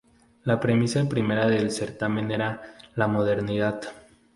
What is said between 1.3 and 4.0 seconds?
del certamen era la modernidad.